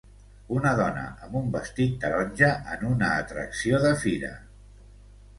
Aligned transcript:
Una 0.59 0.69
dona 0.77 1.01
amb 1.25 1.35
un 1.41 1.51
vestit 1.55 1.99
taronja 2.05 2.49
en 2.75 2.85
una 2.93 3.09
atracció 3.25 3.83
de 3.85 3.93
fira. 4.05 4.33